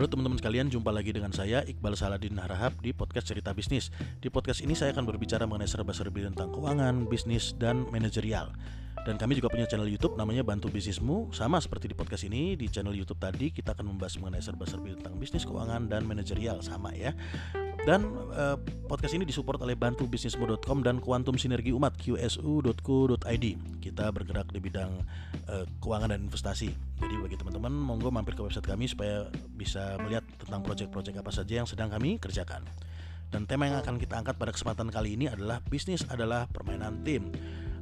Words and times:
Halo 0.00 0.16
teman-teman 0.16 0.40
sekalian, 0.40 0.72
jumpa 0.72 0.96
lagi 0.96 1.12
dengan 1.12 1.28
saya 1.28 1.60
Iqbal 1.60 1.92
Saladin 1.92 2.32
Harahap 2.40 2.72
di 2.80 2.88
podcast 2.96 3.28
Cerita 3.28 3.52
Bisnis. 3.52 3.92
Di 4.16 4.32
podcast 4.32 4.64
ini 4.64 4.72
saya 4.72 4.96
akan 4.96 5.04
berbicara 5.04 5.44
mengenai 5.44 5.68
serba-serbi 5.68 6.24
tentang 6.24 6.56
keuangan, 6.56 7.04
bisnis, 7.04 7.52
dan 7.60 7.84
manajerial. 7.92 8.48
Dan 9.04 9.20
kami 9.20 9.36
juga 9.36 9.52
punya 9.52 9.68
channel 9.68 9.84
YouTube 9.84 10.16
namanya 10.16 10.40
Bantu 10.40 10.72
Bisnismu. 10.72 11.36
Sama 11.36 11.60
seperti 11.60 11.92
di 11.92 11.96
podcast 12.00 12.24
ini, 12.24 12.56
di 12.56 12.72
channel 12.72 12.96
YouTube 12.96 13.20
tadi 13.20 13.52
kita 13.52 13.76
akan 13.76 13.92
membahas 13.92 14.16
mengenai 14.16 14.40
serba-serbi 14.40 14.96
tentang 14.96 15.20
bisnis, 15.20 15.44
keuangan, 15.44 15.92
dan 15.92 16.08
manajerial 16.08 16.64
sama 16.64 16.96
ya. 16.96 17.12
Dan 17.80 18.04
uh, 18.36 18.60
podcast 18.92 19.16
ini 19.16 19.24
disupport 19.24 19.56
oleh 19.64 19.72
bantubisnismu.com 19.72 20.84
dan 20.84 21.00
Kuantum 21.00 21.40
Sinergi 21.40 21.72
Umat 21.72 21.96
qsu.co.id. 21.96 23.46
Kita 23.80 24.04
bergerak 24.12 24.52
di 24.52 24.60
bidang 24.60 25.00
uh, 25.48 25.64
keuangan 25.80 26.12
dan 26.12 26.20
investasi. 26.28 26.68
Jadi 27.00 27.14
bagi 27.16 27.40
teman-teman 27.40 27.72
monggo 27.72 28.12
mampir 28.12 28.36
ke 28.36 28.44
website 28.44 28.68
kami 28.68 28.84
supaya 28.84 29.32
bisa 29.56 29.96
melihat 30.04 30.28
tentang 30.36 30.60
proyek-proyek 30.60 31.24
apa 31.24 31.32
saja 31.32 31.64
yang 31.64 31.68
sedang 31.68 31.88
kami 31.88 32.20
kerjakan. 32.20 32.60
Dan 33.30 33.48
tema 33.48 33.64
yang 33.64 33.80
akan 33.80 33.96
kita 33.96 34.18
angkat 34.18 34.36
pada 34.36 34.52
kesempatan 34.52 34.92
kali 34.92 35.16
ini 35.16 35.32
adalah 35.32 35.64
bisnis 35.64 36.04
adalah 36.12 36.50
permainan 36.52 37.00
tim. 37.00 37.32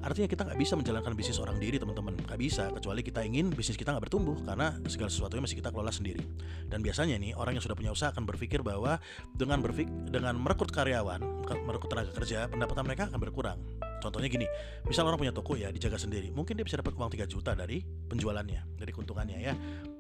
Artinya 0.05 0.29
kita 0.31 0.47
nggak 0.47 0.59
bisa 0.59 0.75
menjalankan 0.79 1.13
bisnis 1.19 1.39
orang 1.43 1.59
diri 1.59 1.77
teman-teman. 1.81 2.15
Nggak 2.25 2.39
bisa 2.39 2.71
kecuali 2.71 3.01
kita 3.03 3.21
ingin 3.27 3.51
bisnis 3.51 3.75
kita 3.75 3.95
nggak 3.95 4.11
bertumbuh 4.11 4.39
Karena 4.47 4.75
segala 4.87 5.11
sesuatunya 5.11 5.43
masih 5.43 5.59
kita 5.59 5.71
kelola 5.75 5.91
sendiri. 5.91 6.23
Dan 6.71 6.85
biasanya 6.85 7.19
nih 7.19 7.35
orang 7.35 7.59
yang 7.59 7.65
sudah 7.65 7.77
punya 7.79 7.91
usaha 7.91 8.15
akan 8.15 8.25
berpikir 8.29 8.63
bahwa 8.63 9.03
Dengan 9.35 9.59
berpik 9.65 9.89
dengan 10.11 10.39
merekrut 10.39 10.71
karyawan 10.71 11.21
Merekrut 11.67 11.91
tenaga 11.91 12.13
kerja 12.15 12.47
pendapatan 12.47 12.85
mereka 12.85 13.11
akan 13.11 13.19
berkurang 13.19 13.59
Contohnya 13.99 14.31
gini, 14.31 14.47
misal 14.87 15.07
orang 15.07 15.19
punya 15.19 15.35
toko 15.35 15.59
ya 15.59 15.69
dijaga 15.75 15.99
sendiri, 15.99 16.31
mungkin 16.31 16.55
dia 16.55 16.65
bisa 16.65 16.79
dapat 16.79 16.95
uang 16.95 17.11
3 17.11 17.27
juta 17.27 17.53
dari 17.53 17.83
penjualannya, 17.83 18.79
dari 18.79 18.91
keuntungannya 18.95 19.39
ya. 19.43 19.55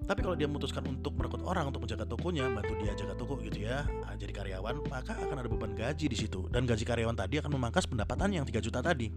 Tapi 0.07 0.21
kalau 0.25 0.39
dia 0.39 0.47
memutuskan 0.47 0.87
untuk 0.87 1.19
merekrut 1.19 1.43
orang 1.45 1.69
untuk 1.69 1.85
menjaga 1.85 2.07
tokonya, 2.07 2.49
bantu 2.49 2.73
dia 2.81 2.95
jaga 2.95 3.15
toko 3.19 3.37
gitu 3.43 3.67
ya, 3.67 3.85
ah, 4.07 4.15
jadi 4.15 4.33
karyawan, 4.33 4.87
maka 4.89 5.19
akan 5.19 5.37
ada 5.43 5.49
beban 5.51 5.75
gaji 5.75 6.07
di 6.07 6.17
situ 6.17 6.47
dan 6.49 6.65
gaji 6.65 6.87
karyawan 6.87 7.19
tadi 7.19 7.43
akan 7.43 7.51
memangkas 7.53 7.85
pendapatan 7.91 8.33
yang 8.33 8.45
3 8.47 8.63
juta 8.63 8.81
tadi. 8.81 9.11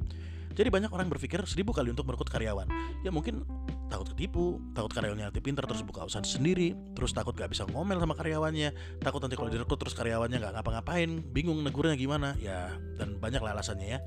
Jadi 0.51 0.67
banyak 0.67 0.91
orang 0.91 1.07
berpikir 1.07 1.39
seribu 1.47 1.71
kali 1.71 1.95
untuk 1.95 2.03
merekrut 2.03 2.27
karyawan. 2.27 2.67
Ya 3.07 3.11
mungkin 3.11 3.47
takut 3.87 4.11
ketipu, 4.15 4.59
takut 4.75 4.91
karyawannya 4.91 5.31
nanti 5.31 5.39
pinter 5.39 5.63
terus 5.63 5.83
buka 5.83 6.03
usaha 6.03 6.23
sendiri, 6.23 6.75
terus 6.95 7.15
takut 7.15 7.35
gak 7.35 7.51
bisa 7.51 7.63
ngomel 7.71 7.99
sama 7.99 8.15
karyawannya, 8.15 8.99
takut 8.99 9.23
nanti 9.23 9.35
kalau 9.39 9.51
direkrut 9.51 9.79
terus 9.79 9.95
karyawannya 9.95 10.39
nggak 10.39 10.53
ngapa-ngapain, 10.59 11.23
bingung 11.31 11.59
negurnya 11.63 11.95
gimana, 11.95 12.35
ya 12.39 12.71
dan 12.99 13.19
banyak 13.19 13.39
alasannya 13.39 13.87
ya. 13.95 13.99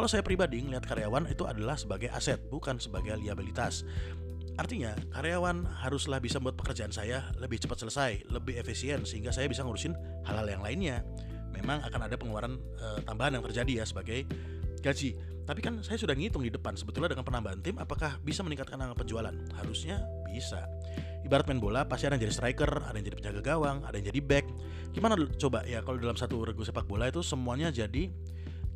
Kalau 0.00 0.08
saya 0.08 0.24
pribadi 0.24 0.64
ngelihat 0.64 0.88
karyawan 0.88 1.28
itu 1.28 1.44
adalah 1.44 1.76
sebagai 1.76 2.08
aset, 2.08 2.40
bukan 2.48 2.80
sebagai 2.80 3.20
liabilitas. 3.20 3.84
Artinya, 4.56 4.96
karyawan 5.12 5.68
haruslah 5.84 6.16
bisa 6.16 6.40
membuat 6.40 6.56
pekerjaan 6.56 6.88
saya 6.88 7.28
lebih 7.36 7.60
cepat 7.60 7.84
selesai, 7.84 8.24
lebih 8.32 8.56
efisien 8.56 9.04
sehingga 9.04 9.28
saya 9.28 9.44
bisa 9.44 9.60
ngurusin 9.60 9.92
hal-hal 10.24 10.48
yang 10.48 10.64
lainnya. 10.64 11.04
Memang 11.52 11.84
akan 11.84 12.00
ada 12.08 12.16
pengeluaran 12.16 12.56
e, 12.80 13.04
tambahan 13.04 13.36
yang 13.36 13.44
terjadi 13.44 13.72
ya 13.76 13.84
sebagai 13.84 14.24
gaji. 14.80 15.20
Tapi 15.44 15.60
kan 15.60 15.84
saya 15.84 16.00
sudah 16.00 16.16
ngitung 16.16 16.48
di 16.48 16.52
depan 16.56 16.80
sebetulnya 16.80 17.12
dengan 17.12 17.28
penambahan 17.28 17.60
tim 17.60 17.76
apakah 17.76 18.16
bisa 18.24 18.40
meningkatkan 18.40 18.80
angka 18.80 19.04
penjualan? 19.04 19.36
Harusnya 19.52 20.00
bisa. 20.24 20.64
Ibarat 21.28 21.44
main 21.44 21.60
bola 21.60 21.84
pasti 21.84 22.08
ada 22.08 22.16
yang 22.16 22.24
jadi 22.24 22.40
striker, 22.40 22.88
ada 22.88 22.96
yang 22.96 23.04
jadi 23.04 23.16
penjaga 23.20 23.40
gawang, 23.44 23.84
ada 23.84 24.00
yang 24.00 24.08
jadi 24.08 24.20
back. 24.24 24.48
Gimana 24.96 25.20
coba 25.36 25.60
ya 25.68 25.84
kalau 25.84 26.00
dalam 26.00 26.16
satu 26.16 26.40
regu 26.40 26.64
sepak 26.64 26.88
bola 26.88 27.12
itu 27.12 27.20
semuanya 27.20 27.68
jadi 27.68 28.08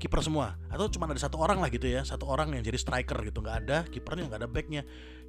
kiper 0.04 0.20
semua. 0.20 0.60
Atau 0.68 0.92
cuma 0.92 1.08
ada 1.08 1.16
satu 1.16 1.40
orang 1.40 1.64
lah 1.64 1.72
gitu 1.72 1.88
ya 1.88 2.04
satu 2.04 2.28
orang 2.28 2.52
yang 2.52 2.60
jadi 2.60 2.76
striker 2.76 3.24
gitu. 3.24 3.40
Nggak 3.40 3.56
ada 3.64 3.78
kipernya 3.88 4.28
nggak 4.28 4.40
ada 4.44 4.48
backnya. 4.52 4.82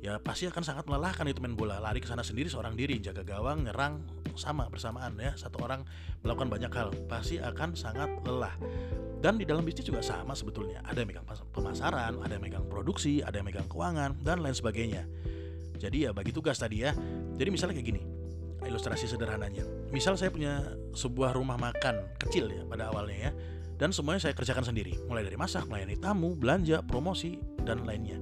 Ya 0.04 0.20
pasti 0.20 0.52
akan 0.52 0.60
sangat 0.68 0.84
melelahkan 0.84 1.24
itu 1.32 1.40
main 1.40 1.56
bola. 1.56 1.80
Lari 1.80 2.04
ke 2.04 2.12
sana 2.12 2.28
sendiri 2.28 2.52
seorang 2.52 2.76
diri 2.76 3.00
jaga 3.00 3.24
gawang 3.24 3.64
nyerang 3.64 4.04
sama 4.36 4.68
bersamaan 4.68 5.16
ya. 5.16 5.32
Satu 5.40 5.64
orang 5.64 5.88
melakukan 6.28 6.52
banyak 6.52 6.72
hal 6.76 6.92
pasti 7.08 7.40
akan 7.40 7.72
sangat 7.80 8.12
lelah. 8.28 8.52
Dan 9.24 9.40
di 9.40 9.48
dalam 9.48 9.64
bisnis 9.64 9.88
juga 9.88 10.04
sama 10.04 10.36
sebetulnya. 10.36 10.84
Ada 10.84 11.08
yang 11.08 11.16
megang 11.16 11.28
pemasaran 11.56 12.20
ada 12.20 12.34
yang 12.36 12.44
megang 12.44 12.68
produksi 12.68 13.24
ada 13.24 13.40
yang 13.40 13.48
megang 13.48 13.72
keuangan 13.72 14.20
dan 14.28 14.44
lain 14.44 14.54
sebagainya. 14.54 15.08
Jadi 15.80 16.04
ya 16.04 16.12
bagi 16.12 16.36
tugas 16.36 16.60
tadi 16.60 16.84
ya. 16.84 16.92
Jadi 17.40 17.48
misalnya 17.48 17.80
kayak 17.80 17.88
gini 17.96 18.04
ilustrasi 18.66 19.06
sederhananya. 19.06 19.64
Misal 19.94 20.18
saya 20.18 20.34
punya 20.34 20.60
sebuah 20.98 21.38
rumah 21.38 21.56
makan 21.56 22.18
kecil 22.18 22.50
ya 22.50 22.66
pada 22.66 22.90
awalnya 22.90 23.30
ya 23.30 23.32
dan 23.76 23.92
semuanya 23.92 24.24
saya 24.24 24.34
kerjakan 24.36 24.64
sendiri 24.64 24.96
mulai 25.08 25.24
dari 25.24 25.36
masak 25.40 25.68
melayani 25.68 25.96
tamu 26.00 26.36
belanja 26.36 26.84
promosi 26.84 27.40
dan 27.64 27.84
lainnya 27.84 28.20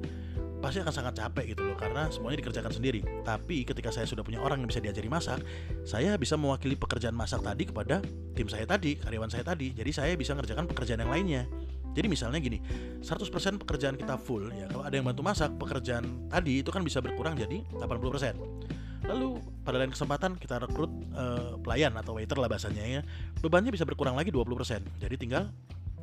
pasti 0.64 0.80
akan 0.80 0.96
sangat 0.96 1.20
capek 1.20 1.54
gitu 1.54 1.68
loh 1.68 1.76
karena 1.76 2.08
semuanya 2.08 2.40
dikerjakan 2.40 2.72
sendiri 2.72 3.04
tapi 3.28 3.68
ketika 3.68 3.92
saya 3.92 4.08
sudah 4.08 4.24
punya 4.24 4.40
orang 4.40 4.64
yang 4.64 4.72
bisa 4.72 4.80
diajari 4.80 5.12
masak 5.12 5.44
saya 5.84 6.16
bisa 6.16 6.40
mewakili 6.40 6.80
pekerjaan 6.80 7.12
masak 7.12 7.44
tadi 7.44 7.68
kepada 7.68 8.00
tim 8.32 8.48
saya 8.48 8.64
tadi 8.64 8.96
karyawan 8.96 9.28
saya 9.28 9.44
tadi 9.44 9.76
jadi 9.76 9.92
saya 9.92 10.16
bisa 10.16 10.32
mengerjakan 10.32 10.72
pekerjaan 10.72 11.04
yang 11.04 11.12
lainnya 11.12 11.44
jadi 11.94 12.10
misalnya 12.10 12.42
gini, 12.42 12.58
100% 13.06 13.62
pekerjaan 13.62 13.94
kita 13.94 14.18
full 14.18 14.50
ya. 14.50 14.66
Kalau 14.66 14.82
ada 14.82 14.98
yang 14.98 15.06
bantu 15.06 15.22
masak, 15.22 15.54
pekerjaan 15.62 16.26
tadi 16.26 16.66
itu 16.66 16.74
kan 16.74 16.82
bisa 16.82 17.00
berkurang 17.06 17.38
jadi 17.38 17.62
80%. 17.78 18.83
Lalu 19.04 19.44
pada 19.68 19.78
lain 19.80 19.92
kesempatan 19.92 20.40
kita 20.40 20.64
rekrut 20.64 20.92
uh, 21.16 21.60
pelayan 21.60 21.92
atau 22.00 22.16
waiter 22.16 22.40
lah 22.40 22.48
bahasanya 22.48 22.84
ya. 22.84 23.02
Bebannya 23.44 23.72
bisa 23.72 23.84
berkurang 23.84 24.16
lagi 24.16 24.32
20%. 24.32 25.04
Jadi 25.04 25.16
tinggal 25.20 25.52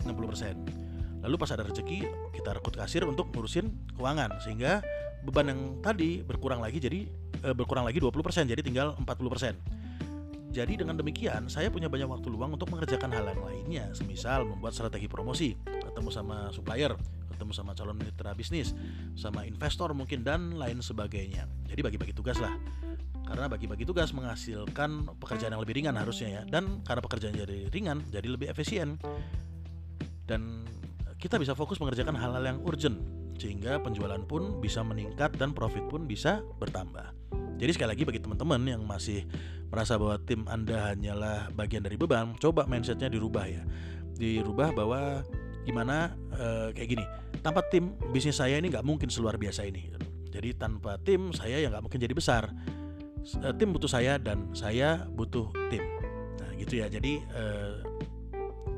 60%. 0.04 1.24
Lalu 1.24 1.34
pas 1.36 1.50
ada 1.52 1.64
rezeki 1.64 2.08
kita 2.32 2.56
rekrut 2.56 2.76
kasir 2.80 3.04
untuk 3.04 3.28
ngurusin 3.32 3.68
keuangan 3.96 4.40
sehingga 4.40 4.80
beban 5.20 5.52
yang 5.52 5.60
tadi 5.84 6.24
berkurang 6.24 6.64
lagi 6.64 6.80
jadi 6.80 7.04
uh, 7.44 7.52
berkurang 7.52 7.84
lagi 7.84 8.00
20% 8.00 8.48
jadi 8.48 8.60
tinggal 8.64 8.96
40%. 8.96 9.80
Jadi 10.50 10.82
dengan 10.82 10.98
demikian 10.98 11.46
saya 11.46 11.70
punya 11.70 11.86
banyak 11.86 12.10
waktu 12.10 12.26
luang 12.26 12.58
untuk 12.58 12.74
mengerjakan 12.74 13.14
hal 13.14 13.22
yang 13.22 13.42
lainnya, 13.46 13.84
semisal 13.94 14.42
membuat 14.42 14.74
strategi 14.74 15.06
promosi, 15.06 15.54
ketemu 15.62 16.10
sama 16.10 16.50
supplier, 16.50 16.98
ketemu 17.40 17.56
sama 17.56 17.72
calon 17.72 17.96
mitra 17.96 18.36
bisnis, 18.36 18.76
sama 19.16 19.48
investor 19.48 19.96
mungkin 19.96 20.20
dan 20.20 20.60
lain 20.60 20.84
sebagainya. 20.84 21.48
Jadi 21.64 21.80
bagi-bagi 21.80 22.12
tugas 22.12 22.36
lah. 22.36 22.52
Karena 23.24 23.48
bagi-bagi 23.48 23.88
tugas 23.88 24.12
menghasilkan 24.12 25.16
pekerjaan 25.16 25.56
yang 25.56 25.64
lebih 25.64 25.80
ringan 25.80 25.96
harusnya 25.96 26.28
ya. 26.28 26.42
Dan 26.44 26.84
karena 26.84 27.00
pekerjaan 27.00 27.32
jadi 27.32 27.72
ringan 27.72 28.04
jadi 28.12 28.28
lebih 28.28 28.52
efisien. 28.52 29.00
Dan 30.28 30.68
kita 31.16 31.40
bisa 31.40 31.56
fokus 31.56 31.80
mengerjakan 31.80 32.12
hal-hal 32.12 32.44
yang 32.44 32.60
urgent 32.60 33.00
sehingga 33.40 33.80
penjualan 33.80 34.20
pun 34.28 34.60
bisa 34.60 34.84
meningkat 34.84 35.32
dan 35.40 35.56
profit 35.56 35.88
pun 35.88 36.04
bisa 36.04 36.44
bertambah. 36.60 37.16
Jadi 37.56 37.72
sekali 37.72 37.96
lagi 37.96 38.04
bagi 38.04 38.20
teman-teman 38.20 38.60
yang 38.68 38.84
masih 38.84 39.24
merasa 39.72 39.96
bahwa 39.96 40.20
tim 40.28 40.44
anda 40.44 40.92
hanyalah 40.92 41.48
bagian 41.56 41.80
dari 41.80 41.96
beban 41.96 42.36
coba 42.36 42.68
mindsetnya 42.68 43.08
dirubah 43.08 43.48
ya. 43.48 43.64
Dirubah 44.20 44.76
bahwa 44.76 45.24
gimana 45.64 46.16
e, 46.34 46.74
kayak 46.76 46.88
gini 46.88 47.04
tanpa 47.40 47.64
tim 47.72 47.96
bisnis 48.14 48.36
saya 48.38 48.60
ini 48.60 48.68
nggak 48.68 48.84
mungkin 48.84 49.08
seluar 49.08 49.40
biasa 49.40 49.64
ini 49.64 49.90
jadi 50.30 50.54
tanpa 50.54 50.96
tim 51.02 51.34
saya 51.34 51.58
ya 51.58 51.68
nggak 51.68 51.84
mungkin 51.84 52.00
jadi 52.00 52.14
besar. 52.14 52.54
Uh, 53.42 53.52
tim 53.52 53.74
butuh 53.74 53.90
saya 53.90 54.16
dan 54.16 54.48
saya 54.56 55.04
butuh 55.10 55.50
tim. 55.68 55.82
Nah 56.40 56.50
gitu 56.56 56.80
ya. 56.80 56.86
Jadi 56.86 57.20
uh, 57.34 57.82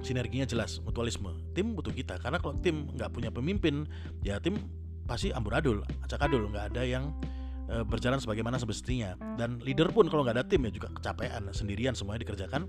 sinerginya 0.00 0.48
jelas 0.48 0.80
mutualisme. 0.82 1.30
Tim 1.52 1.76
butuh 1.76 1.92
kita 1.92 2.18
karena 2.18 2.40
kalau 2.40 2.56
tim 2.58 2.90
nggak 2.96 3.12
punya 3.12 3.30
pemimpin 3.30 3.86
ya 4.24 4.40
tim 4.40 4.58
pasti 5.04 5.30
amburadul 5.30 5.84
acak-adul 6.02 6.48
nggak 6.48 6.72
ada 6.74 6.82
yang 6.82 7.12
uh, 7.68 7.84
berjalan 7.84 8.18
sebagaimana 8.18 8.56
semestinya. 8.56 9.14
Dan 9.36 9.60
leader 9.60 9.92
pun 9.92 10.08
kalau 10.08 10.24
nggak 10.24 10.40
ada 10.40 10.44
tim 10.48 10.64
ya 10.64 10.72
juga 10.72 10.88
kecapean 10.96 11.52
sendirian 11.52 11.92
semuanya 11.92 12.24
dikerjakan 12.24 12.66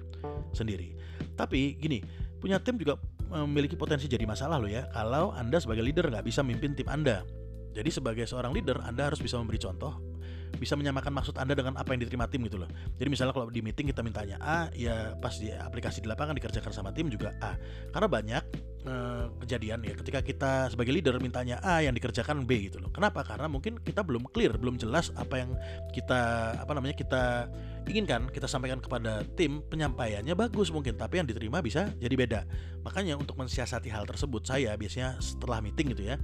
sendiri. 0.52 0.94
Tapi 1.40 1.80
gini 1.80 2.04
punya 2.44 2.60
tim 2.60 2.76
juga 2.76 3.00
memiliki 3.34 3.74
potensi 3.74 4.06
jadi 4.06 4.24
masalah 4.30 4.62
loh 4.62 4.70
ya 4.70 4.86
kalau 4.94 5.34
anda 5.34 5.58
sebagai 5.58 5.82
leader 5.82 6.08
nggak 6.14 6.26
bisa 6.26 6.46
memimpin 6.46 6.78
tim 6.78 6.88
anda 6.88 7.26
jadi 7.74 7.90
sebagai 7.90 8.30
seorang 8.30 8.54
leader 8.54 8.78
anda 8.86 9.10
harus 9.10 9.18
bisa 9.18 9.42
memberi 9.42 9.58
contoh 9.58 10.14
bisa 10.54 10.78
menyamakan 10.78 11.12
maksud 11.18 11.36
Anda 11.42 11.58
dengan 11.58 11.76
apa 11.76 11.92
yang 11.92 12.06
diterima 12.06 12.30
tim 12.30 12.46
gitu 12.46 12.62
loh. 12.62 12.70
Jadi 12.96 13.10
misalnya 13.10 13.34
kalau 13.34 13.50
di 13.50 13.60
meeting 13.60 13.90
kita 13.90 14.06
mintanya 14.06 14.38
A, 14.40 14.70
ya 14.72 15.18
pas 15.18 15.36
di 15.36 15.50
aplikasi 15.50 16.00
di 16.00 16.08
lapangan 16.08 16.38
dikerjakan 16.38 16.72
sama 16.72 16.94
tim 16.94 17.10
juga 17.10 17.34
A. 17.42 17.58
Karena 17.90 18.08
banyak 18.08 18.44
eh, 18.84 19.26
kejadian 19.44 19.84
ya 19.84 19.94
ketika 19.96 20.20
kita 20.22 20.52
sebagai 20.72 20.94
leader 20.94 21.16
mintanya 21.20 21.60
A 21.64 21.84
yang 21.84 21.96
dikerjakan 21.96 22.44
B 22.44 22.70
gitu 22.70 22.80
loh. 22.84 22.92
Kenapa? 22.92 23.24
Karena 23.24 23.50
mungkin 23.50 23.80
kita 23.80 24.04
belum 24.04 24.28
clear, 24.32 24.56
belum 24.56 24.80
jelas 24.80 25.10
apa 25.16 25.44
yang 25.44 25.52
kita 25.92 26.54
apa 26.60 26.72
namanya 26.76 26.96
kita 26.96 27.48
inginkan 27.84 28.32
kita 28.32 28.48
sampaikan 28.48 28.80
kepada 28.80 29.28
tim 29.36 29.60
penyampaiannya 29.68 30.32
bagus 30.36 30.72
mungkin 30.72 30.96
tapi 30.96 31.20
yang 31.20 31.28
diterima 31.28 31.60
bisa 31.60 31.92
jadi 32.00 32.16
beda. 32.16 32.42
Makanya 32.88 33.20
untuk 33.20 33.36
mensiasati 33.40 33.92
hal 33.92 34.08
tersebut 34.08 34.44
saya 34.46 34.76
biasanya 34.80 35.20
setelah 35.20 35.60
meeting 35.60 35.92
gitu 35.96 36.14
ya. 36.14 36.16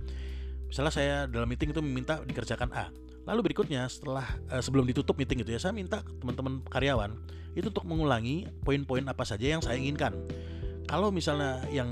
Misalnya 0.69 0.93
saya 0.93 1.15
dalam 1.25 1.49
meeting 1.49 1.73
itu 1.73 1.81
meminta 1.81 2.21
dikerjakan 2.21 2.69
A 2.77 2.93
Lalu 3.29 3.51
berikutnya 3.51 3.85
setelah 3.85 4.25
uh, 4.49 4.57
sebelum 4.57 4.89
ditutup 4.89 5.13
meeting 5.13 5.45
itu 5.45 5.53
ya 5.53 5.61
saya 5.61 5.69
minta 5.69 6.01
teman-teman 6.17 6.65
karyawan 6.65 7.13
itu 7.53 7.69
untuk 7.69 7.85
mengulangi 7.85 8.49
poin-poin 8.65 9.05
apa 9.05 9.21
saja 9.21 9.53
yang 9.53 9.61
saya 9.61 9.77
inginkan. 9.77 10.17
Kalau 10.89 11.13
misalnya 11.13 11.61
yang 11.69 11.89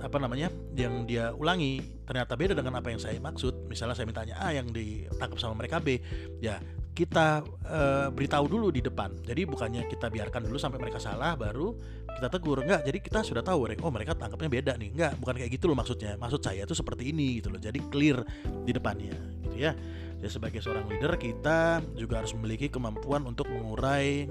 apa 0.00 0.16
namanya 0.22 0.48
yang 0.74 1.04
dia 1.04 1.34
ulangi 1.34 1.82
ternyata 2.06 2.38
beda 2.38 2.54
dengan 2.56 2.80
apa 2.80 2.88
yang 2.88 3.00
saya 3.02 3.18
maksud, 3.20 3.68
misalnya 3.68 3.94
saya 3.98 4.06
mintanya 4.08 4.40
A 4.40 4.54
yang 4.54 4.70
ditangkap 4.70 5.36
sama 5.36 5.58
mereka 5.58 5.82
B, 5.82 6.00
ya 6.40 6.56
kita 6.98 7.46
uh, 7.46 8.10
beritahu 8.10 8.50
dulu 8.50 8.74
di 8.74 8.82
depan. 8.82 9.14
Jadi 9.22 9.46
bukannya 9.46 9.86
kita 9.86 10.10
biarkan 10.10 10.50
dulu 10.50 10.58
sampai 10.58 10.82
mereka 10.82 10.98
salah 10.98 11.38
baru 11.38 11.70
kita 12.18 12.26
tegur. 12.26 12.66
Enggak, 12.66 12.82
jadi 12.82 12.98
kita 12.98 13.22
sudah 13.22 13.46
tahu 13.46 13.70
oh 13.70 13.92
mereka 13.94 14.18
tangkapnya 14.18 14.50
beda 14.50 14.72
nih. 14.74 14.90
Enggak, 14.98 15.12
bukan 15.22 15.38
kayak 15.38 15.50
gitu 15.54 15.70
loh 15.70 15.78
maksudnya. 15.78 16.18
Maksud 16.18 16.42
saya 16.42 16.66
itu 16.66 16.74
seperti 16.74 17.14
ini 17.14 17.38
gitu 17.38 17.54
loh. 17.54 17.62
Jadi 17.62 17.78
clear 17.86 18.18
di 18.66 18.74
depannya 18.74 19.14
gitu 19.46 19.54
ya. 19.62 19.78
Jadi 20.18 20.26
sebagai 20.26 20.58
seorang 20.58 20.90
leader 20.90 21.14
kita 21.14 21.78
juga 21.94 22.18
harus 22.18 22.34
memiliki 22.34 22.66
kemampuan 22.66 23.22
untuk 23.30 23.46
mengurai 23.46 24.26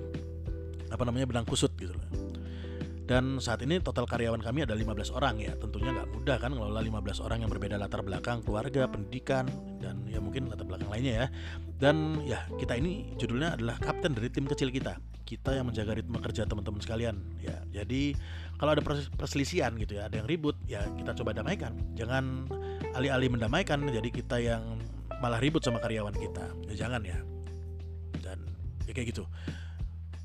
apa 0.91 1.03
namanya 1.07 1.23
benang 1.23 1.47
kusut 1.47 1.71
gitu 1.79 1.95
loh. 1.95 2.26
Dan 3.07 3.39
saat 3.39 3.63
ini 3.63 3.79
total 3.79 4.03
karyawan 4.03 4.43
kami 4.43 4.67
ada 4.67 4.75
15 4.75 5.15
orang 5.15 5.39
ya. 5.39 5.55
Tentunya 5.55 5.95
nggak 5.95 6.11
mudah 6.11 6.37
kan 6.43 6.51
ngelola 6.51 6.83
15 6.83 7.23
orang 7.23 7.39
yang 7.39 7.47
berbeda 7.47 7.79
latar 7.79 8.03
belakang, 8.03 8.43
keluarga, 8.43 8.83
pendidikan, 8.91 9.47
dan 9.79 10.03
ya 10.11 10.19
mungkin 10.19 10.51
latar 10.51 10.67
belakang 10.67 10.91
lainnya 10.91 11.13
ya. 11.23 11.27
Dan 11.79 12.19
ya 12.27 12.43
kita 12.59 12.75
ini 12.75 13.15
judulnya 13.15 13.55
adalah 13.55 13.79
kapten 13.79 14.11
dari 14.11 14.27
tim 14.27 14.43
kecil 14.43 14.75
kita. 14.75 14.99
Kita 15.23 15.55
yang 15.55 15.71
menjaga 15.71 15.95
ritme 15.95 16.19
kerja 16.19 16.43
teman-teman 16.43 16.83
sekalian. 16.83 17.15
Ya, 17.39 17.63
jadi 17.71 18.11
kalau 18.59 18.75
ada 18.75 18.83
perselisihan 19.15 19.71
gitu 19.79 20.03
ya, 20.03 20.11
ada 20.11 20.19
yang 20.19 20.27
ribut, 20.27 20.59
ya 20.67 20.83
kita 20.99 21.15
coba 21.23 21.31
damaikan. 21.31 21.79
Jangan 21.95 22.51
alih-alih 22.91 23.39
mendamaikan, 23.39 23.87
jadi 23.87 24.09
kita 24.11 24.35
yang 24.43 24.83
malah 25.23 25.39
ribut 25.39 25.63
sama 25.63 25.79
karyawan 25.79 26.15
kita. 26.15 26.43
Ya 26.67 26.87
jangan 26.87 27.07
ya. 27.07 27.23
Dan 28.19 28.51
ya 28.83 28.91
kayak 28.91 29.15
gitu 29.15 29.23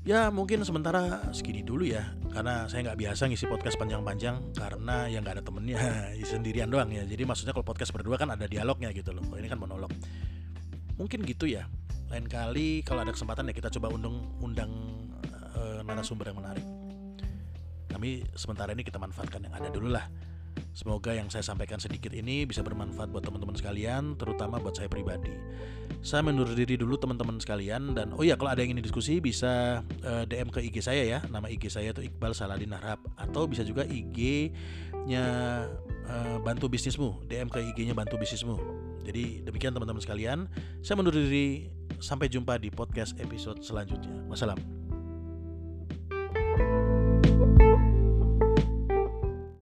ya 0.03 0.27
mungkin 0.27 0.67
sementara 0.67 1.31
segini 1.31 1.63
dulu 1.63 1.87
ya 1.87 2.03
karena 2.35 2.67
saya 2.67 2.91
nggak 2.91 2.99
biasa 2.99 3.31
ngisi 3.31 3.47
podcast 3.47 3.79
panjang-panjang 3.79 4.51
karena 4.51 5.07
ya 5.07 5.23
nggak 5.23 5.39
ada 5.39 5.43
temennya 5.45 5.79
sendirian 6.31 6.67
doang 6.67 6.91
ya. 6.91 7.07
Jadi 7.07 7.23
maksudnya 7.23 7.55
kalau 7.55 7.63
podcast 7.63 7.95
berdua 7.95 8.19
kan 8.19 8.27
ada 8.33 8.43
dialognya 8.49 8.91
gitu 8.91 9.15
loh. 9.15 9.23
Kalau 9.23 9.39
ini 9.39 9.47
kan 9.47 9.59
monolog. 9.61 9.91
Mungkin 10.99 11.23
gitu 11.23 11.47
ya. 11.47 11.69
Lain 12.11 12.27
kali 12.27 12.83
kalau 12.83 13.01
ada 13.01 13.15
kesempatan 13.15 13.49
ya 13.49 13.53
kita 13.55 13.69
coba 13.79 13.93
undang 13.95 14.17
undang 14.43 14.71
uh, 15.55 15.79
narasumber 15.85 16.29
yang 16.29 16.37
menarik. 16.43 16.65
Kami 17.87 18.25
sementara 18.35 18.73
ini 18.73 18.83
kita 18.83 18.97
manfaatkan 18.97 19.45
yang 19.45 19.53
ada 19.55 19.69
dulu 19.71 19.93
lah. 19.93 20.09
Semoga 20.73 21.13
yang 21.13 21.29
saya 21.29 21.45
sampaikan 21.45 21.77
sedikit 21.77 22.09
ini 22.17 22.49
bisa 22.49 22.65
bermanfaat 22.65 23.13
buat 23.13 23.21
teman-teman 23.21 23.53
sekalian, 23.53 24.17
terutama 24.17 24.57
buat 24.57 24.73
saya 24.73 24.89
pribadi. 24.89 25.29
Saya 26.03 26.19
menurut 26.19 26.51
diri 26.51 26.75
dulu 26.75 26.99
teman-teman 26.99 27.39
sekalian 27.39 27.95
dan 27.95 28.11
oh 28.11 28.27
ya 28.27 28.35
kalau 28.35 28.51
ada 28.51 28.59
yang 28.59 28.75
ingin 28.75 28.83
diskusi 28.83 29.23
bisa 29.23 29.79
uh, 30.03 30.21
eh, 30.21 30.23
DM 30.27 30.51
ke 30.51 30.59
IG 30.59 30.83
saya 30.83 31.03
ya. 31.07 31.19
Nama 31.31 31.47
IG 31.47 31.71
saya 31.71 31.95
itu 31.95 32.03
Iqbal 32.03 32.35
Saladin 32.35 32.75
Harap 32.75 32.99
atau 33.15 33.47
bisa 33.47 33.63
juga 33.63 33.87
IG-nya 33.87 35.25
uh, 36.03 36.11
eh, 36.11 36.37
Bantu 36.43 36.67
Bisnismu, 36.67 37.23
DM 37.31 37.47
ke 37.47 37.63
IG-nya 37.71 37.95
Bantu 37.95 38.19
Bisnismu. 38.19 38.59
Jadi 39.07 39.47
demikian 39.47 39.71
teman-teman 39.71 40.03
sekalian, 40.03 40.51
saya 40.83 40.99
menurut 40.99 41.23
diri 41.23 41.71
sampai 42.03 42.27
jumpa 42.27 42.59
di 42.59 42.67
podcast 42.67 43.15
episode 43.23 43.63
selanjutnya. 43.63 44.27
Wassalam. 44.27 44.82